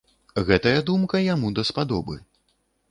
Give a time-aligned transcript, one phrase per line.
[0.47, 2.21] Гэтая думка яму даспадобы.